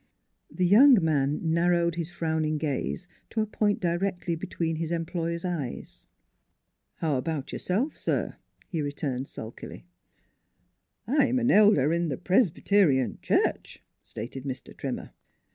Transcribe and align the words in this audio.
"The 0.49 0.65
young 0.65 0.97
man 1.03 1.53
narrowed 1.53 1.93
his 1.93 2.09
frowning 2.09 2.57
gaze 2.57 3.07
to 3.29 3.41
a 3.41 3.45
point 3.45 3.79
directly 3.79 4.33
between 4.35 4.77
his 4.77 4.89
employer's 4.89 5.45
eyes. 5.45 6.07
"How 6.95 7.17
about 7.17 7.53
yourself, 7.53 7.95
sir?" 7.99 8.37
he 8.67 8.81
returned 8.81 9.27
sulkily." 9.27 9.85
I'm 11.07 11.37
an 11.37 11.51
elder 11.51 11.93
in 11.93 12.09
the 12.09 12.17
Presbyterian 12.17 13.19
Church," 13.21 13.83
stated 14.01 14.43
Mr. 14.43 14.75
Trimmer. 14.75 15.11